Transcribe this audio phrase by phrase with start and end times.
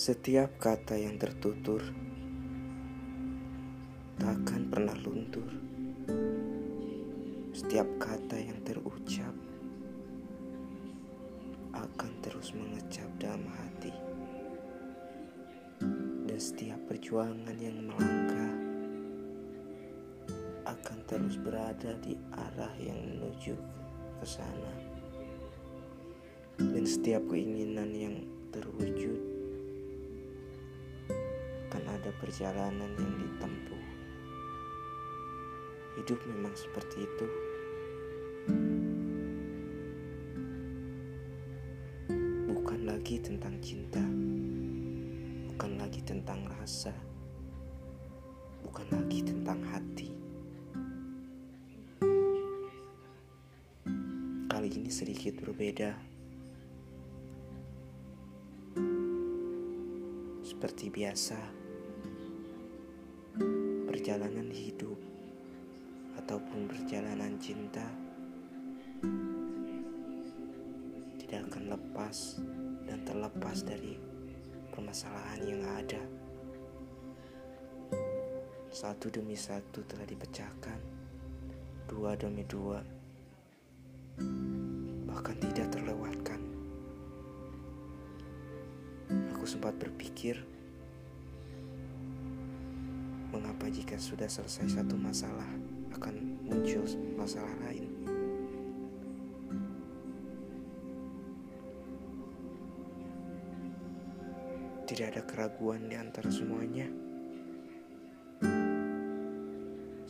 [0.00, 1.84] Setiap kata yang tertutur
[4.16, 5.44] takkan pernah luntur.
[7.52, 9.36] Setiap kata yang terucap
[11.76, 13.92] akan terus mengecap dalam hati.
[16.24, 18.56] Dan setiap perjuangan yang melangkah
[20.64, 23.52] akan terus berada di arah yang menuju
[24.16, 24.72] ke sana.
[26.56, 28.16] Dan setiap keinginan yang
[28.48, 29.39] terwujud
[32.00, 33.84] ada perjalanan yang ditempuh.
[36.00, 37.26] Hidup memang seperti itu.
[42.48, 44.00] Bukan lagi tentang cinta,
[45.52, 46.96] bukan lagi tentang rasa,
[48.64, 50.08] bukan lagi tentang hati.
[54.48, 55.92] Kali ini sedikit berbeda.
[60.40, 61.59] Seperti biasa,
[64.00, 64.96] perjalanan hidup
[66.16, 67.84] ataupun perjalanan cinta
[71.20, 72.40] tidak akan lepas
[72.88, 74.00] dan terlepas dari
[74.72, 76.00] permasalahan yang ada.
[78.72, 80.80] Satu demi satu telah dipecahkan,
[81.84, 82.80] dua demi dua,
[85.04, 86.40] bahkan tidak terlewatkan.
[89.36, 90.40] Aku sempat berpikir,
[93.30, 95.46] mengapa jika sudah selesai satu masalah
[95.94, 96.82] akan muncul
[97.14, 97.86] masalah lain?
[104.90, 106.90] Tidak ada keraguan di antara semuanya.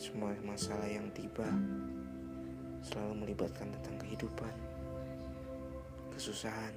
[0.01, 1.45] Semua masalah yang tiba
[2.81, 4.55] selalu melibatkan tentang kehidupan,
[6.17, 6.73] kesusahan,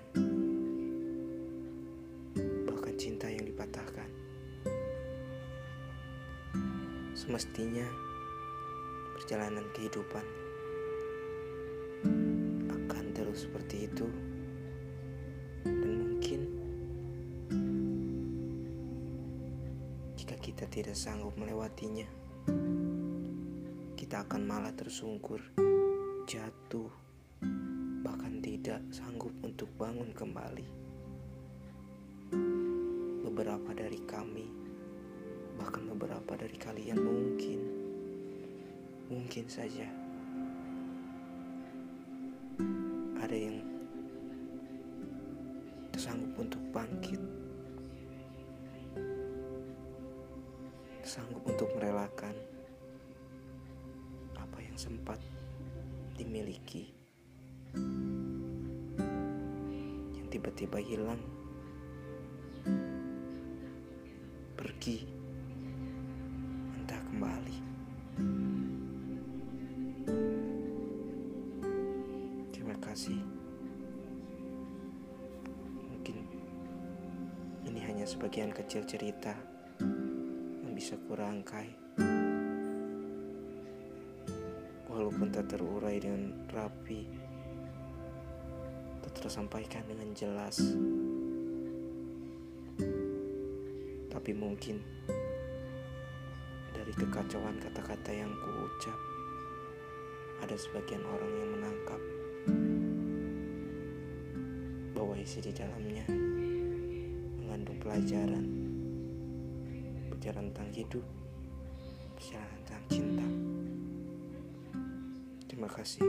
[7.23, 7.87] Semestinya
[9.15, 10.27] perjalanan kehidupan
[12.67, 14.11] akan terus seperti itu.
[15.63, 16.41] Dan mungkin
[20.19, 22.11] jika kita tidak sanggup melewatinya
[23.95, 25.39] kita akan malah tersungkur
[26.27, 26.91] jatuh
[28.03, 30.67] bahkan tidak sanggup untuk bangun kembali.
[33.23, 34.72] Beberapa dari kami
[35.57, 37.59] bahkan beberapa dari kalian mungkin
[39.13, 39.85] mungkin saja
[43.21, 43.61] ada yang
[45.93, 47.21] tersanggup untuk bangkit
[51.03, 52.33] sanggup untuk merelakan
[54.33, 55.21] apa yang sempat
[56.17, 56.89] dimiliki
[60.17, 61.21] yang tiba-tiba hilang
[64.57, 65.22] pergi
[72.83, 73.23] kasih.
[75.87, 76.15] Mungkin
[77.63, 79.31] ini hanya sebagian kecil cerita
[80.59, 81.71] yang bisa kurangkai.
[84.91, 87.07] Walaupun tak terurai dengan rapi
[88.99, 90.59] tak tersampaikan dengan jelas.
[94.11, 94.79] Tapi mungkin
[96.75, 98.99] dari kekacauan kata-kata yang kuucap
[100.43, 102.22] ada sebagian orang yang menangkap
[105.03, 106.07] bahwa isi di dalamnya.
[107.43, 108.45] Mengandung pelajaran.
[110.07, 111.03] Perjalanan tentang hidup.
[112.15, 113.27] Perjalanan tentang cinta.
[115.51, 116.07] Terima kasih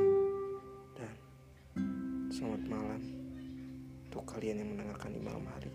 [0.94, 1.14] dan
[2.30, 3.02] selamat malam
[4.06, 5.74] untuk kalian yang mendengarkan di malam hari.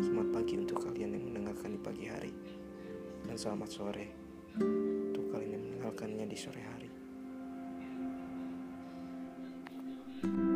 [0.00, 2.32] Selamat pagi untuk kalian yang mendengarkan di pagi hari.
[3.28, 4.06] Dan selamat sore
[4.56, 6.88] untuk kalian yang mendengarkannya di sore hari.
[10.24, 10.53] thank you